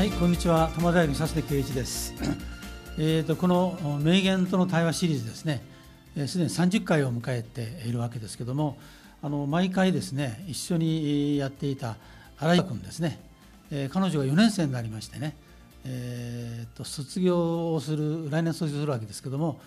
[0.00, 0.70] はい、こんにちは。
[0.74, 2.14] 玉大学佐瀬圭一です。
[2.96, 5.62] えーとこの名言との対話シリーズですね、
[6.16, 8.78] えーすでに30回を迎えているわけですけども、
[9.20, 11.96] あの毎回ですね、一緒にやっていた
[12.38, 13.20] 新井君ですね、
[13.70, 15.36] えー彼女が4年生になりましてね、
[15.84, 19.60] えーと卒業をする、来年卒業するわけですけども、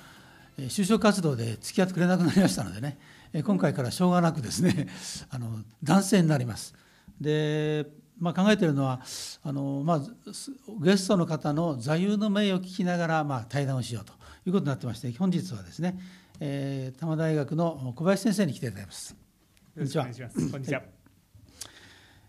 [0.57, 2.97] 就職活動で付き合ってくれなくなりましたのでね、
[3.43, 4.87] 今回からしょうがなくですね、
[5.29, 6.73] あの男性になります。
[7.21, 7.85] で、
[8.19, 9.01] まあ、考えているのは
[9.43, 14.13] あの、まあ、すゲストの方の座右の銘を聞きながら、まあ、対談をしようと
[14.45, 15.99] いうことになってまして本日はですね、
[16.39, 19.11] えー、多摩大学の小林先生に来ていただきます。
[19.11, 19.17] よ
[19.81, 20.51] ろしくお願いします。
[20.51, 20.81] こんにちは。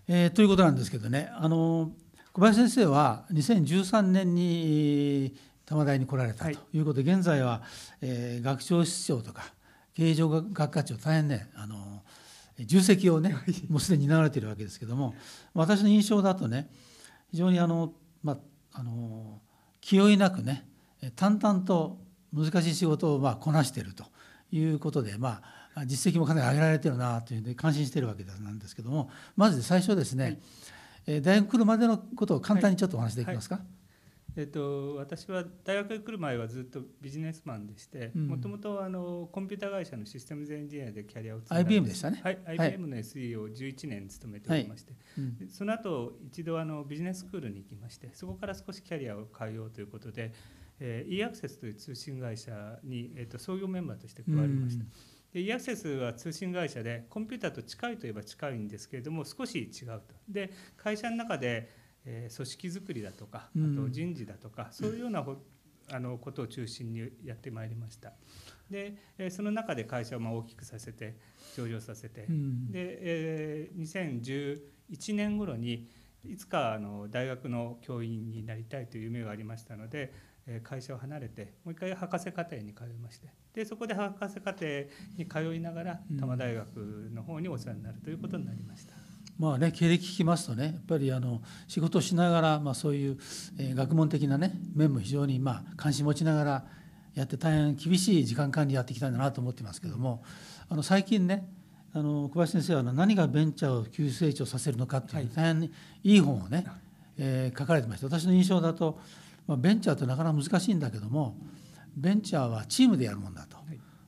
[0.09, 1.91] えーということなんですけどねあの
[2.33, 7.63] 小林先生は2013年に多摩大に来られたということで、現在は、
[8.03, 9.53] えー学長室長とか
[9.95, 12.03] 経営上学科長大変ねあの
[12.61, 13.35] 重責をね
[13.69, 15.15] もうすでに担われているわけですけども
[15.55, 16.69] 私の印象だとね
[17.31, 17.93] 非常にあの、
[18.23, 18.39] まあ、
[18.73, 19.41] あの
[19.81, 20.67] 気負いなくね
[21.17, 21.99] 淡々と
[22.33, 24.05] 難しい仕事をまあこなしていると
[24.53, 25.43] いうことで、ま
[25.75, 30.41] あ、実績もかなり上げられてるなというので感心しているわけなんですけどもまず最初ですね、
[31.07, 33.61] えー大学来るまでのことを簡単にちょっとお話しできますか？
[34.37, 38.29] えっと私は大学に来る前はずっとビジネスマンでして、うん。
[38.29, 42.21] もともとあのコンピュータ会社のシステムズエンジニアでキャリアを積んだ IBM でしたね。
[42.23, 42.59] はい、はい。
[42.59, 45.37] IBM の SE を11年勤めておりまして、うん。
[45.37, 50.33] でその後一度あのビジネススクールに行きましてそこから少しキャリアを変えようということで、
[50.81, 54.85] えー、e アクセスという通信会社に、えっと創業メンバーとして加わりました。
[55.33, 60.03] で e アクセスは通信会社でコンピューターと近いといえば近いんですけれども少し違うと。
[60.29, 63.77] で会社の中で、えー組織づくりだとかあうん。
[63.77, 65.37] と人事だとか、そういうようなほ
[65.91, 68.13] あのことを中心にやってまいりました。
[68.71, 71.17] で、えーその中で会社をまあ大きくさせて
[71.57, 72.73] 上場させて、うん。
[72.73, 75.89] で、えー2011年頃に
[76.25, 80.13] いつかあの大学の教員になりたいという夢がありましたので、
[80.47, 84.67] えー会社を離れてもう一回博士課程に通いましてでそこで博士課程
[85.17, 86.17] に通いながらうん。
[86.17, 88.95] 多摩大学の方にお世話になるということになりました。
[89.39, 93.19] まあね、経歴聞きますとねやっぱりあの仕事をしながら、まあ、そういう、
[93.59, 96.65] えー学問的な、ね、面も非常に、まあ、関心持ちながら
[97.15, 100.23] やって大変厳しい時間管理やってきたんだなと思ってますけども
[100.69, 101.49] あの最近ね
[101.93, 105.73] あの小林先生は何がベンチャーを急成長させるのかっていう、はい大変に
[106.05, 106.67] いい本をね、
[107.19, 109.01] えー書かれてまして私の印象だと、
[109.49, 111.37] まあ、ベンチャーってなかなか難しいんだけども
[111.97, 113.57] ベンチャーはチームでやるもんだと。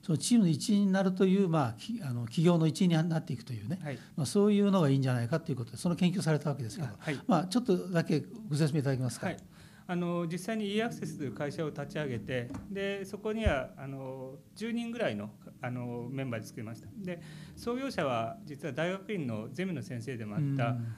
[0.07, 3.99] はいそのチームの一員になるという、まあ、きあの企業の一員になっていくというね、はい。
[4.15, 7.19] まあ、そういうのがいいんじゃないかということでその研究をされたわけですけど、はい。
[7.27, 9.25] まあ、ちょっとだけご説明いただけますか？
[9.27, 9.37] はい、
[9.85, 15.29] あの実際に e アクセスという会社を立ち上げてでそこにはあの10人ぐらいの
[15.61, 16.87] あのメンバーで作りました。
[16.99, 17.21] で
[17.57, 20.95] 創業者は実は大学院のゼミの先生でもあった、うん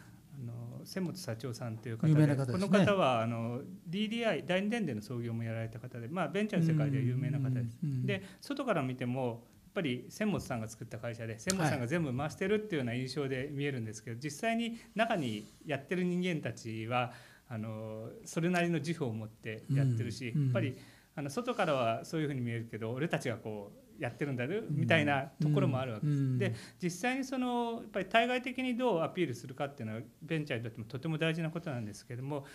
[0.90, 2.36] 千本社長さんという方有でね。
[2.36, 7.78] この方はあの DDI 第二電電の創業もやられた方で、まあ、ベンチャーの世界では有名な方です。
[7.82, 9.34] で外から見てもや
[9.70, 17.14] っぱり千本さんが作った会社で千本さんが全部回してるっていうような印象で見えるんですけど、実際に中にやってる人間たちは
[17.48, 20.46] あのそれなりの自負を持ってやってるし、うんうん。
[20.48, 20.76] やっぱり
[21.16, 26.20] あの外からはそういうふうに見えるけど俺たちがこうやってるんだよみたいなところもあるわけです。
[26.20, 26.38] うん。
[26.38, 32.46] で実際にそのやっぱり対外的にどうアピールするかっていうのはベンチャーにとってもとても大事なことなんですけれどもやっ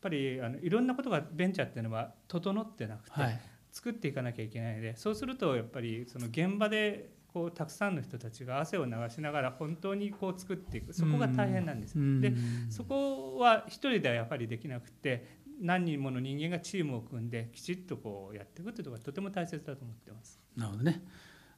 [0.00, 3.40] ぱりあのいろんなことがベンチャーっていうのは整ってなくて、はい。
[3.74, 10.92] 作っていかなきゃいけないのでそうするとやっぱりその現場でこうたくさんの人たちが汗を流しながら本当にこう作っていく。
[10.92, 11.98] そこが大変なんです。
[11.98, 12.20] うん。
[12.20, 12.32] で
[12.70, 15.26] そこは一人ではやっぱりできなくて
[15.60, 20.38] 何人もの人間がチームを組んできちっとこうやっていくということがとても大切だと思ってます。
[20.56, 21.02] なるほどね、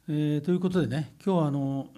[0.09, 1.89] えーということでね今日はあの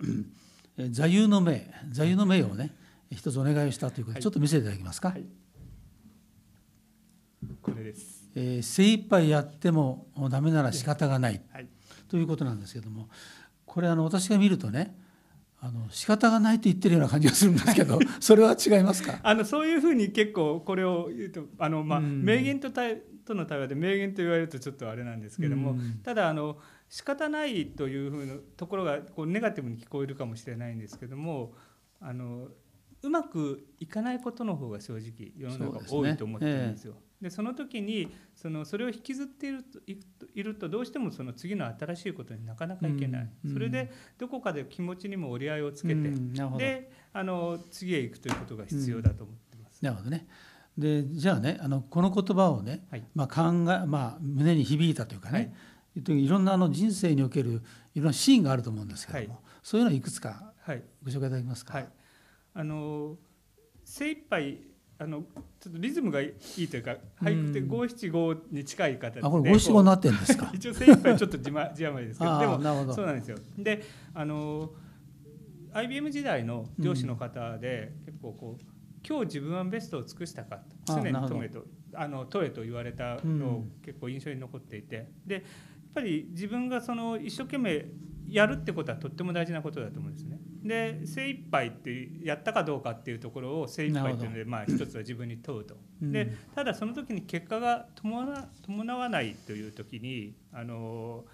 [0.78, 2.74] えー座右の銘座右の銘をね
[3.10, 5.24] 一つお願いをしたということで、はいちょっと見せていただけますか、はい
[7.62, 8.28] これです。
[8.34, 11.66] えー精一杯やってもダメなら仕方がないはい。
[12.08, 13.08] ということなんですけども
[13.66, 14.96] これあの私が見るとね
[15.60, 19.18] あの仕方がないと言ってるような感じがするんですけど それは違いますか？
[19.22, 22.22] あのそういうふうに結構これを言うとあの、まあ、うん。
[22.22, 26.00] 名言と対との対話で名言と言われるとちょっとあれなんですけども、うん。
[26.02, 26.58] ただあの
[26.88, 31.54] 仕方ないというふうなところがこうネガティブに聞こえるかもしれないんですけども
[32.00, 32.48] あの
[33.02, 36.94] うまくいかないことの方が正直世の中多いと思ってるんですよ。
[37.20, 39.98] でその時にそのそれを引きずっているとい
[40.34, 49.82] いるとどうしてもその次の新しいことになかなかいけない、うんそれでどこかで気持ちにも折り合いをつけて、うんであの次へ行くということが必要だと思ってます。
[49.82, 50.28] なるほどね。
[50.76, 53.04] でじゃあねあのこの言葉をね、はい。
[53.16, 53.42] まあ、考
[53.72, 55.52] えまあ、胸に響いたというかね、
[55.96, 56.16] はい。
[56.16, 57.62] い、いろんなあの人生における
[57.94, 59.42] いろんなシーンがあると思うんですけども、はい。
[59.64, 60.82] そういうのをいくつかはい。
[61.02, 61.74] ご紹介いただけますか？
[61.74, 61.88] はい、
[62.54, 63.16] あの
[63.84, 64.60] 精一杯
[65.00, 65.22] あの
[65.60, 70.50] ちょっとリズムがいいというか俳句って五七五に近い形で、あこれ五七五になってるんですか？
[70.54, 72.38] 一応精一杯ちょっと字ま字余りですけど。
[72.40, 73.38] でもそうなんですよ。
[73.56, 73.82] で
[74.14, 74.72] あの
[75.72, 78.64] IBM 時代の上司の方で、結構こう
[79.06, 81.64] 今日自分はベストを尽くしたかと常に問えと
[81.94, 85.44] あの問えと言われたのを結構印象に残っていて、でやっ
[85.94, 87.86] ぱり自分がその一生懸命
[88.30, 90.38] やるってことはとっても大事なことだと思うんですね。
[90.62, 95.76] で精一杯ってやったかどうかっていうところを精一杯っていうのでまあ一つは自分に問うと。
[96.02, 101.24] うんでただその時に結果が伴伴わないという時にあの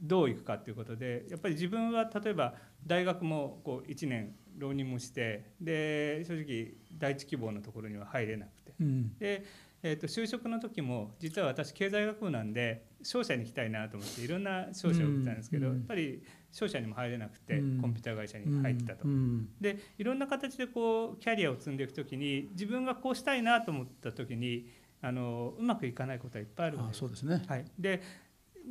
[0.00, 9.44] どういくかということでやっぱり自分は例えば大学もこう1年浪人もしてで正直第一希望のところには入れなくてうんで、
[9.84, 15.74] えー、と就職の時も実は私経済学部なんで商社に行きたいなと思っていろんな商社を受けたんですけど、うん。
[15.74, 17.80] やっぱり商社にも入れなくて、うん。
[17.80, 19.08] コンピューター会社に入ってたと。
[19.08, 19.48] うん。
[19.60, 24.68] でいろんな形でこうキャリアを積んでいく時に自分がこうしたいなと思った時に
[25.00, 27.26] あのうまくいかないことはいっぱいあるんです。
[27.26, 27.42] ね。
[27.48, 28.02] はい、で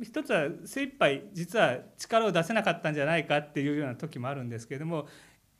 [0.02, 5.06] 一つは精一杯実は力を出せなかったんじゃないかっていうような時もあるんですけれども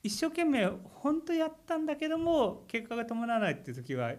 [0.02, 4.14] 一生懸命本当やったんだけども結果が伴わないっていう時は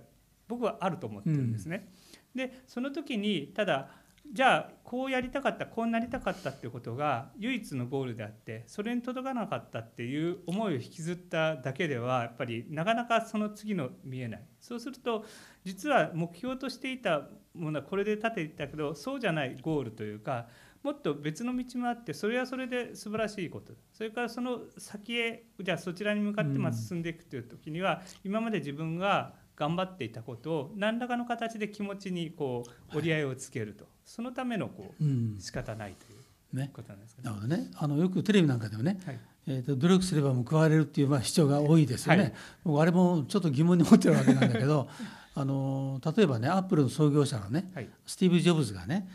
[0.54, 1.90] 僕はあると思ってるんですね。
[2.36, 3.90] でその時にただ
[4.32, 14.44] じゃあこうやりたかったこうなりたかったっていうことが唯一のゴールであってそれに届かなかったっていう思いを引きずっただけではやっぱりなかなかその次の見えない。
[14.60, 15.26] そうすると
[15.66, 20.48] 実は目標としていたものはこれで立てていたけどそうじゃないゴールというか
[20.84, 32.64] もっと別の道もあってそれはそれで素晴らしいことそれからその先へじゃあそちらに向かって進んでいくという時には、今まで自分が頑張っていたことを何らかの形で気持ちにこ
[32.94, 35.36] う折り合いをつけると、そのためのこうん。
[35.38, 36.72] う仕方ないというね。
[36.74, 37.30] ことなんですかね。
[37.30, 37.72] なるほどね。
[37.76, 39.20] あのよくテレビなんかでもね、はい。
[39.46, 42.34] えー、と努力すれば報われるっていうまあ主張が多いですよね、はい。
[42.64, 44.88] 僕あれもちょっと疑問に思ってるわけなんだけど
[45.36, 47.90] あの例えばねアップルの創業者のねはい。
[48.06, 49.10] スティーブ・ジョブズがね、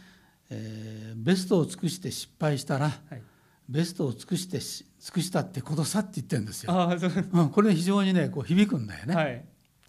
[0.51, 3.23] えーベストを尽くして失敗したらはい、
[3.69, 6.73] ベストを尽くしてし尽くしたってことさって言ってるんですよ。
[6.73, 7.11] ああそう。
[7.33, 9.15] うん、これ非常にねこう響くんだよね。
[9.15, 9.45] はい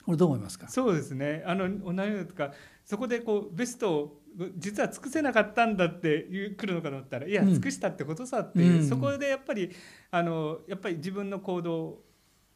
[0.09, 0.67] これどう思いますか？
[0.69, 1.43] そうですね。
[1.45, 2.51] あの同じようとか
[2.83, 4.21] そこでこうベストを
[4.57, 6.25] 実は尽くせなかったんだって
[6.57, 7.53] 来るのかと思ったらいやうん。
[7.53, 8.89] 尽くしたってことさっていう、うん。
[8.89, 9.69] そこでやっぱり
[10.09, 11.95] あのやっぱり自分の行動っ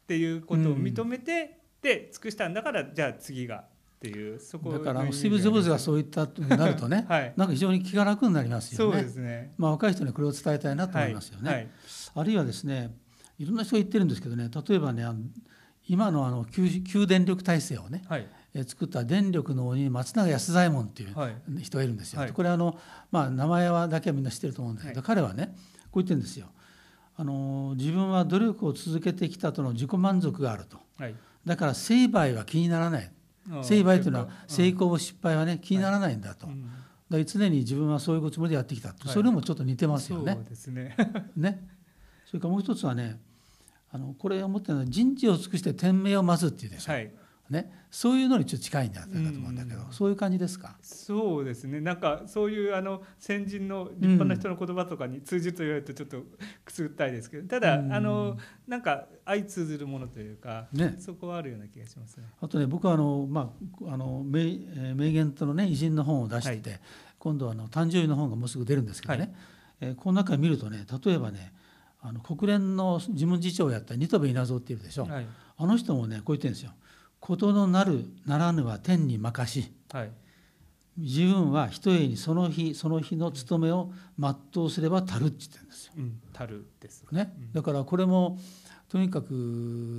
[0.07, 3.65] ていうことを認めて、で尽くしたんだからじゃあ次がっ
[3.99, 7.33] ていうそこだからあののスティーブ・ジョブズがうそういったとなるとね、はい。
[7.38, 9.03] なんか非常に気が楽になりますそうよね。
[9.03, 9.53] ですね。
[9.59, 11.49] まあ若い人にこれを伝えたいなと思いますよね。
[11.51, 11.59] はい。
[11.59, 11.69] はい。
[12.15, 12.95] あるいはですね
[13.39, 15.19] いろんな人が言ってるんですけどね例えばねあの
[15.88, 18.27] 今のあの旧旧電力体制をね、はい。
[18.53, 21.35] えー作った電力の鬼松永安左衛門っていうはい。
[21.62, 22.21] 人がいるんですよ。
[22.21, 22.31] はい。
[22.31, 22.77] これあの、
[23.12, 25.03] まあ、名前はだけはみんな知ってると思うんだけど、はい。
[25.03, 25.56] 彼はね
[25.91, 26.47] こう言ってるんですよ。
[27.15, 30.77] あの自分は努力を続けてきたとの自己満足があると。
[30.97, 31.15] はい。
[31.45, 33.12] だから成敗は気にならない。
[33.63, 36.69] 成敗というのは成功も失敗はね気にならないんだと、うん。
[37.09, 39.13] だ常に自分はそういうつもりでやってきたと、はい。
[39.13, 40.38] それもちょっと似てますよね。
[40.56, 40.95] そね。
[41.35, 41.68] ね。
[42.25, 43.19] それからもう一つはね
[43.94, 47.12] あのこれ思ってるのは人事を尽くして天命を待つっていうでしょ、はい。
[47.50, 49.92] ね、そういうのにちょっと近いんじゃないかと思うんだけど、うん。
[49.92, 50.75] そういう感じですか？
[50.81, 51.80] そうですね。
[51.81, 56.24] なんかそういうあの先人の立派な人の言葉とかに通じると言われるとちょっと
[56.66, 57.94] くすぐったいですけどただ、うん。
[57.94, 60.95] あのなんか相通ずるものというか、ね。
[60.97, 62.23] そこはあるような気がしますね。
[62.42, 63.54] あとね僕はあの、ま
[63.85, 66.80] あ、あの名えー名言とのね偉人の本を出してて、
[67.19, 69.30] 今度はあの誕生日の本がもうすぐ出るんですけどね、はい。
[69.81, 71.54] えーこの中見るとね例えばね
[72.06, 75.28] あの国連の事務次長をやった新渡戸稲造っているでしょ、はい。
[75.57, 76.72] あの人もねこう言ってるんですよ
[77.22, 80.12] 「事のなるならぬは天に任しはい
[80.98, 85.94] 自分はひとえにその日その日の務めを全うすれば足る」って言ってるんですよ。
[85.98, 87.04] うん、たるです。
[87.12, 87.33] ね。
[87.38, 88.38] うん、だからこれも
[88.90, 89.33] とにかく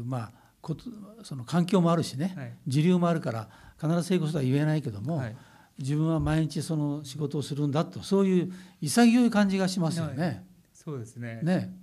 [0.07, 0.85] まあこと
[1.23, 2.53] その環境もあるしね、はい。
[2.69, 3.49] 時流もあるから
[3.81, 5.37] 必ず成功とは言えないけども、はい。
[5.79, 10.47] 自分は毎日その仕事をするんだとそういう潔い感じがしますよね。
[10.73, 11.41] そうですね。
[11.43, 11.75] ね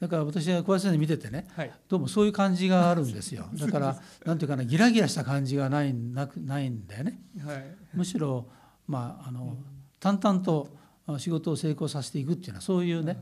[0.00, 1.72] だから私は小林先生見ててねはい。
[1.88, 3.48] どうもそういう感じがあるんですよ。
[3.58, 7.18] だからなんていうかなギラギラした感じがないなくないんだよね。
[7.44, 7.64] はい。
[7.94, 8.46] むしろ
[8.86, 9.56] まああの
[9.98, 10.68] 淡々と
[11.06, 13.18] あ仕事を成功させていくっていうのはそういうね、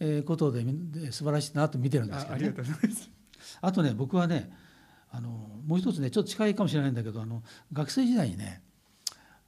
[0.00, 0.64] えーことで
[1.12, 2.46] 素晴らしいなと見てるんですけどね。
[2.46, 3.10] あありがとうございます。
[3.60, 4.50] あとね僕はね
[5.10, 5.30] あの
[5.64, 7.42] もう一つねちょっと近いかもしれないんだけどあの
[7.72, 8.62] 学生時代にね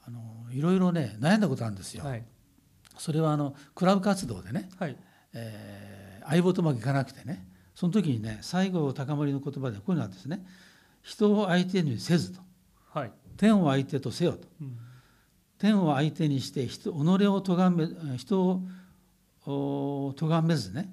[0.06, 2.04] あのいろいろね悩んだことあるんですよ。
[2.04, 2.24] はい。
[2.98, 4.96] それはあのクラブ活動でね、はい。
[5.32, 5.97] えー
[6.28, 7.46] 相棒とうまくいかなくてね。
[7.74, 10.44] その時にね西郷隆盛の言葉でこういうのがあですね
[11.02, 12.40] 「人を相手にせず」と。
[12.92, 13.12] はい。
[13.38, 14.48] 「天を相手とせよ」と。
[14.60, 14.76] うん
[15.58, 18.62] 「天を相手にして人己を咎め人を
[19.46, 20.92] お咎めずね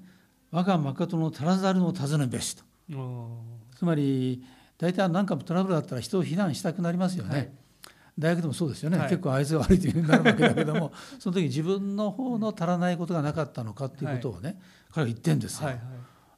[0.50, 2.64] 我が誠の足らざるを尋ねべし」と。
[2.94, 3.42] お
[3.76, 4.44] つまり
[4.78, 7.36] 大体何かトラブルだったら人を非難したくなりますよね。
[7.36, 7.50] はい
[8.18, 9.08] 大学でもそうですよね、はい。
[9.10, 14.58] 結構あいつが悪いというふうになるわけだけども その時自分の方の足らないことがなかったのかっていうことをね、
[14.92, 15.84] 彼は言ってんですよ、はいはい。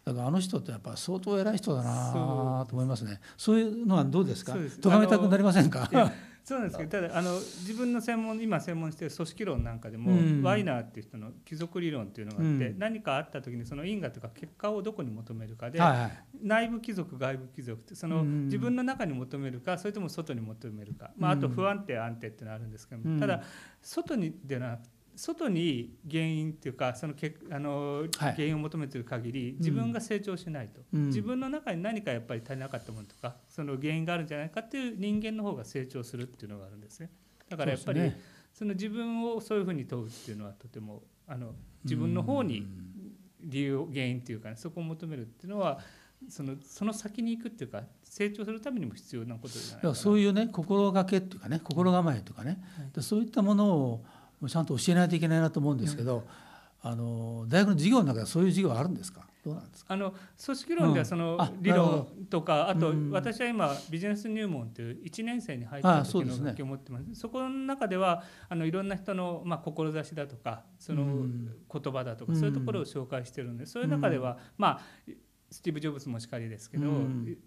[0.06, 3.20] だからあの人ってやっぱ相当偉い人だなと思いますね。
[3.36, 4.54] そういうのはどうですか？
[4.80, 5.88] 咎めたくなりませんか？
[6.44, 10.42] そうなんですけどただあの自分の専門今専門している組織論なんかでも、うん。
[10.42, 12.78] ワイナーっていう人の貴族理論っていうのがあって、うん。
[12.78, 16.18] 何かあった時にその因果とか結果をどこに求めるかで、はいはい。
[16.42, 21.54] 内部貴族外部貴族ってそのうん自分の中に求めるかそれとも外に求めるか、まあ、あとうん。
[21.54, 23.20] 不安定安定っていうのはあるんですけども、うん。
[23.20, 23.42] ただ
[23.82, 24.80] 外にでなく
[25.18, 28.34] 外に原因っていうかそのけあの、はい。
[28.34, 31.06] 原因を求めている限り自分が成長しないと、うん。
[31.06, 37.10] 自分の中に何かやっぱり足りなかったものとかその原因があるんじゃないかっていう人間の方が成長するっていうのがあるんですね。
[37.48, 38.12] だからやっぱり
[38.54, 42.66] その自分をそういうふうに問うっていうのはとてもあの自分の方に
[43.40, 45.80] 理由原因っていうか、ね、そこを求めるっていうのは
[46.28, 52.90] そのその先に行くっていうか成長するためにも必要なことじゃないかそういうね心がけっていうかね心構えとかね、はい。
[52.94, 54.04] でそういったものを
[54.46, 56.24] ちゃんと教えないといけないなと思うんですけど、
[56.82, 59.26] あの大学の授業の中でそういう授業はあるんですか？
[59.44, 59.94] どうなんですか？
[59.94, 60.14] あの
[60.44, 63.10] 組織論ではその理論とか、あとうん。
[63.10, 67.14] 私は今ビジネス入門という1年生に入った時の学級を持ってます。
[67.14, 71.52] そこの中ではあのいろんな人の、まあ、志だとかそのうん。
[71.72, 74.80] 言葉だとか、うんそういうところを紹介してるんでそういう中では、まあ
[75.50, 76.86] スティーブ・ジョブズもしかりですけど、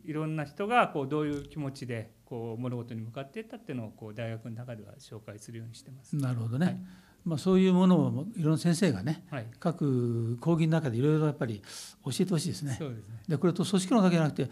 [0.04, 6.16] いろんな人がこうどういう気持ちでこう物事に向かっていったっていうのをこう大学の中では紹介するようにしてます。
[6.16, 6.78] なるほどね、はい
[7.26, 11.62] まあ、そういうものをいろんな先生がねはい、各講義の中でいろいろやっぱり
[12.06, 12.78] 教えてほしいですね。
[12.80, 13.16] そうですね。
[13.28, 14.52] でこれと組織論だけじゃなくてやっ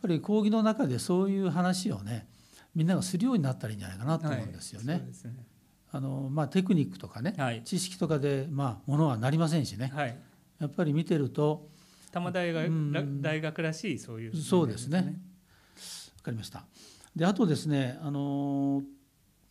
[0.00, 2.26] ぱり講義の中でそういう話をね
[2.74, 4.92] みんながするようになったらいいんじゃないかなと思うんですよね。
[4.94, 5.32] はい、そうですね。
[5.92, 10.18] あのまあ、テクニックとかね、はい知識とかで、まあ、ものはなりませんしねはい。
[10.60, 11.68] やっぱり見てると
[12.10, 15.20] 多摩大学,、うん大学らしいそういう、そうですね。
[16.16, 16.64] 分かりました。
[17.16, 18.82] であとですねあの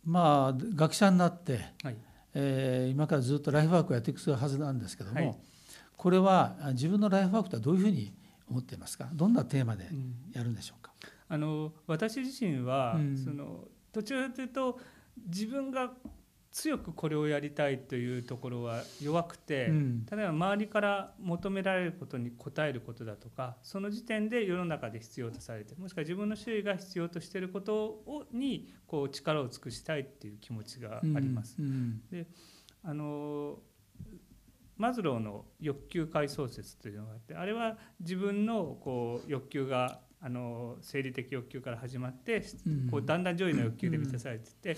[0.04, 1.96] まあ学者になって、はい。
[2.34, 5.38] えー今からずっとライフワークをやっていくはずなんですけども、はい。
[5.96, 8.12] これはあ自分のライフワークとはどういうふうに
[8.48, 9.08] 思っていますか？
[9.12, 10.14] どんなテーマでうん。
[10.32, 10.92] やるんでしょうか、
[11.28, 13.16] あの私自身は、うん。
[13.16, 14.78] そのどちらかというと
[15.26, 15.90] 自分が
[16.58, 31.56] 強くこれをやりたいというところは弱くて、うん例えば周りから求められることに応えることだとかその時点で世の中で必要とされてもしくは自分の周囲が必要としていることをにこう力を尽くしたいっていう気持ちがあります。
[31.60, 32.02] うん
[32.82, 33.58] あの
[34.76, 44.76] マズローの欲求階層説というのがあってあれは自分のこう欲求があの生理的欲求から始まってうんこうだんだん上位の欲求で満たされていって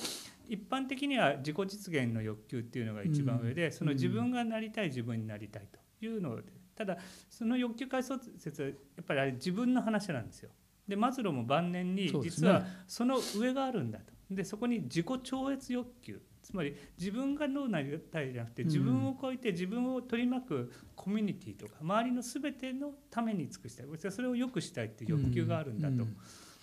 [0.48, 6.42] 一般的には自己実現の欲求っていうのが一番上でその自分がなりたい自分になりたいというので
[6.76, 10.50] ただその欲求階層説はやっぱりあれ自分の話なんですよ。
[10.88, 14.12] でマズローも晩年に実はその上があるんだと。
[14.30, 18.68] でそこに自己超越欲求つまり自分がどうなりたいじゃなくてうん。
[18.68, 24.12] 自分を超えて自分を取り巻くコミュニティとか周りの全てのために尽くしたい。
[24.12, 25.94] それを良くしたいっていう欲求があるんだと。
[25.94, 26.16] うん。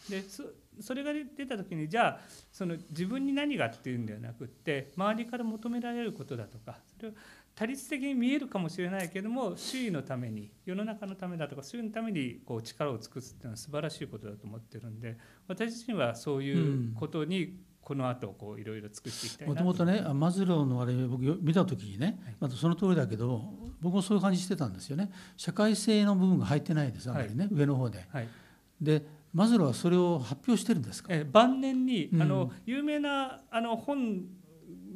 [0.10, 0.44] でそ
[0.80, 2.20] それが出た時にじゃあ
[2.52, 7.12] その自分に何がっていうんではなくって周りから求められることだとかそれを
[7.56, 15.18] 他律的に見えるかもしれないけども周囲のために世の中のためだとか周囲のためにこう力を尽くすっていうのは素晴らしいことだと思ってるんで
[15.48, 17.56] 私自身はそういうことに
[17.88, 19.64] この後こういろいろ尽くしていきたいなもと。
[19.64, 22.36] もとねマズローのあれ僕よ見た時にねはい。
[22.42, 23.42] またその通りだけど
[23.80, 25.10] 僕もそういう感じしてたんですよね。
[25.38, 28.06] 社会性の部分が入ってないですあまりね、上の方で。
[28.12, 28.28] はい。
[28.82, 31.14] でマズローはそれを発表してるんですか？
[31.14, 32.22] えー晩年に、うん。
[32.22, 34.26] あの有名なあの本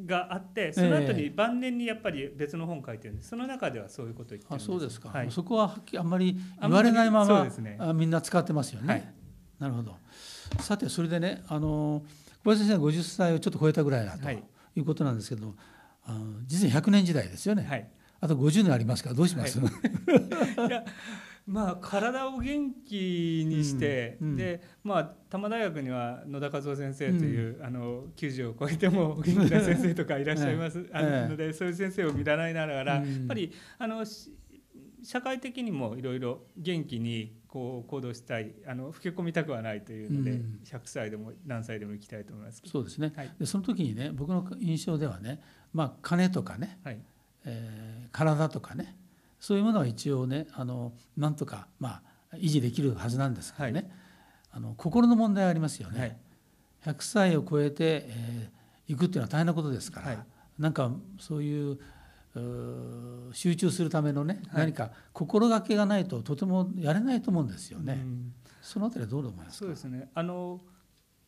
[0.04, 3.30] があってその後えに晩年にやっぱり別の本書いてるんです。
[3.30, 4.66] その中ではそういうことを言ってるんあです。
[4.66, 5.30] そうですか、はい。
[5.30, 7.78] そこはあんまり言われないままそうですね。
[7.80, 8.88] あみんな使ってますよね。
[8.92, 9.14] はい。
[9.58, 9.96] なるほど。
[10.60, 12.02] さてそれでねあの
[12.44, 14.42] 小林先生は50歳をちょっと超えたぐらいだとはい。
[14.74, 15.54] いうことなんですけど、
[16.04, 17.88] あの実に100年時代ですよね、はい。
[18.20, 19.62] あと50年ありますからどうします、い。
[20.70, 20.84] や
[21.46, 24.36] まあ体を元気にして、うんうん。
[24.36, 30.90] でまあ多摩大学には野田和夫先生という、あの90を超えても元気な先生とかいらっしゃいます、 ええ。
[30.92, 34.32] あののでそういう先生を見習いながら、うんやっぱりあのし
[35.04, 40.60] 社会的にもいろいろ元気にこう行動したいあの老け込みたくはないというので、うん。
[40.64, 42.62] 100歳でも何歳でも行きたいと思います。
[42.64, 43.34] そうですね、はい。
[43.38, 45.42] でその時にね僕の印象ではね、
[45.72, 46.98] まあ、金とかね、はい。
[47.44, 48.94] えー体とかね
[49.40, 53.90] そういうものは一応ねあのなんとか、まあ、維持できるはずなんですけどね、はい。
[54.52, 56.00] あの心の問題ありますよね。
[56.00, 56.16] はい。
[56.86, 60.18] 100歳を超えて、えー、行くっていうのは大変なことですから、はい。
[60.58, 61.78] なんかそういう
[63.32, 64.66] 集中するためのね、はい。
[64.66, 68.00] 何か心がけがないととてもやれないと思うんですよね。
[68.02, 68.32] うん。
[68.60, 70.08] そのあたりはどう思いますそうですね。
[70.14, 70.60] あの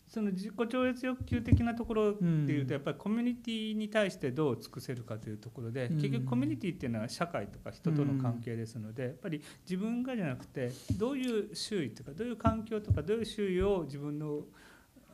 [0.08, 14.42] その自己超越欲求的なところっていうと、やっぱりコミュニティに対してどう尽くせるかというところで、結局コミュニティっていうのは社会とか人との関係ですので、やっぱり自分がじゃなくてどういう周囲とかどういう環境とかどういう周囲を自分の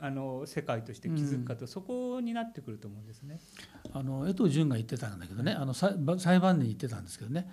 [0.03, 3.39] あの世界として築くかと、そこになってくると思うんですね。
[3.93, 7.47] あの江藤淳が言ってたんだけどねあの裁判に言ってたんですけどね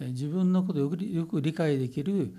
[0.00, 2.34] 自分のことをよくよく理解できる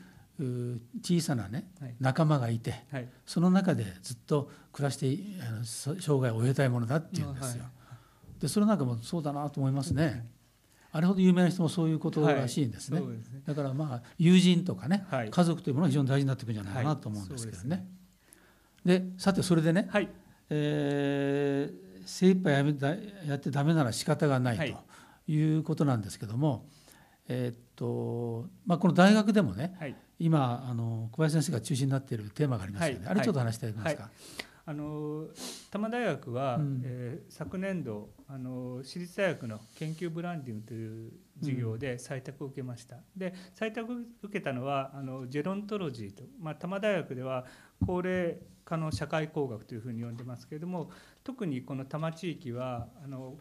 [1.01, 5.17] 小さなね、はい、仲間がいて、はい、その中でずっと暮らして
[5.47, 7.63] あの生涯を終えたいものだっていうんですよ。
[7.63, 7.69] は
[8.37, 10.27] い、でそれなんかもそうだなと思いますね。
[10.91, 12.99] あれほど有名な人もそういうことらしいんですね。
[12.99, 17.87] すねだからまあ友人とかね、家族というものが非常に大事になってくるんじゃないかなと思うんですけどね。
[18.85, 20.09] で、ね、さてそれでね、はい、
[20.49, 22.73] えー、精一杯やめ
[23.27, 25.57] やってダメなら仕方がないとい。
[25.57, 26.65] うことなんですけども、
[27.27, 34.09] えー、っとまあ、この大学でもね、はい、今あの小林先生が中心になっているテーマがありますよね、はい、あれちょっと話していただけますか。
[34.65, 35.33] あの多
[35.73, 42.95] 摩大学は、うん、えー、昨年度あの私立大学の研究ブランディングという授業で採択を受けました。
[42.95, 47.45] うん、で採択を受けたのはあのジェロントロジーと、まあ、多摩大学では
[47.85, 50.89] 高齢化の社会工学というふうに呼んでますけれども
[51.23, 53.35] 特にこの多摩地域はあの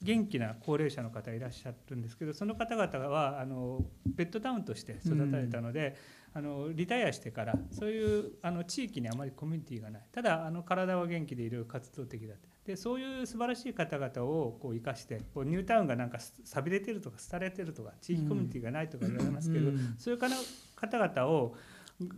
[0.00, 5.96] 元気な高齢者の方いらっしゃるんですけどその方々はあのベッドタウンとして育たれたので、
[6.36, 10.02] うん、あのリタイアしてからそういうあの地域にあまりコミュニティがない。
[10.12, 21.54] ただあの体は元気でいる活動的だってでそういう素晴らしい方々をこう生かしてこうニュータウンがなんか寂れてるとか廃れてるとか地域コミュニティがないとか言われますけど、うん、そういう方々を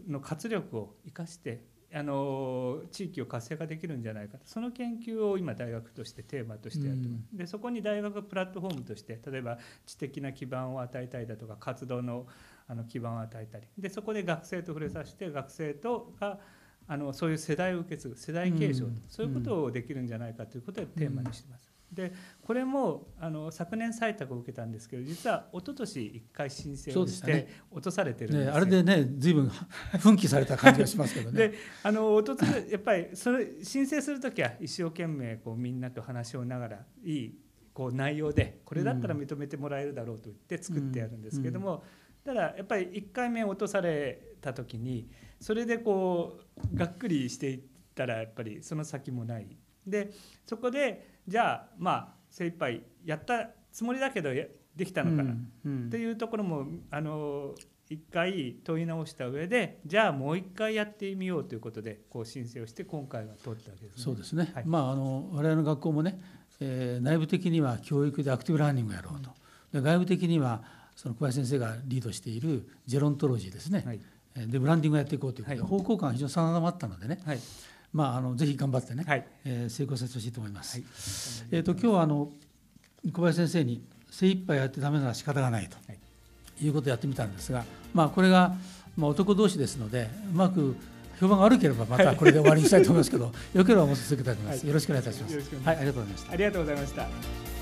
[0.09, 1.62] の活力を生かして
[1.93, 12.26] あの地域を活性化できるんじゃないかその研究を今大学としてテーマとしてやってます、うん、でそこに大学プラットフォームとして例えば知的な基盤を与えたりだとか活動の
[12.71, 13.67] あの基盤を与えたり。
[13.78, 16.39] でそこで学生と触れさせて学生とが
[16.88, 21.70] あのそういう世代を受け継ぐ世代継承、うん、そういうことをできるんじゃないかということをテーマにしてます。
[21.92, 29.50] でこれもあの昨年採択を受けたんですけど実は一昨年一回申請をして落とされてるんですね、ね、あれでね随分
[29.98, 31.48] 奮起された感じがしますけどね。
[31.48, 37.38] であのおとつやっぱりそれ申請する時は一生懸命こうみんなと話をながらいい
[37.72, 41.84] こう内容でこれだったら認めてもらえるだろうと言って作ってやるんですけども、
[42.28, 45.08] ただやっぱり1回目落とされた時に
[45.41, 46.41] それでこ
[46.75, 47.60] うがっくりしていっ
[47.95, 49.56] たらやっぱりその先もない。
[49.86, 50.10] で
[50.45, 54.50] そこでじゃあまあ精一杯やったつもりだけどで
[54.84, 55.32] きたのかな。
[55.32, 57.54] っていうところもあの
[57.88, 66.21] 一回問い直した上でじゃあもう一回やってみようということでこう申請をして今回は通ったわけです、ね、そうですね、はい、まああの我々の学校もね、
[66.60, 69.30] えー、内部的には教育でアクティブラーニングをやろうと、
[69.73, 74.00] で外部的にはその小林先生がリードしているジェロントロジーですね、はい、
[74.49, 75.56] でブランディングをやっていこうということ。
[75.56, 77.39] で、はい、方向感が非常に定まったのでね、はい。
[77.93, 80.78] まあ、あのぜひ頑張ってね、はい、えー、成功させてほしいと思います。
[80.78, 80.84] はい、
[81.52, 82.32] えーと、今日はあの
[83.13, 83.80] 小林先生に
[84.11, 88.56] 精一杯やってダメなら仕方がないと、はい、いうことをやってみたんですが、まあ、これが、
[88.97, 90.75] まあ、男同士ですのでうまく
[91.21, 94.67] 評判が悪ければまたこれで終わりにしたいと思いますけど、よければもう続けたいと思います。
[94.67, 95.37] よろしくお願いいたします。
[95.65, 96.32] はい、ありがとうございました。
[96.32, 97.57] ありがとうございました。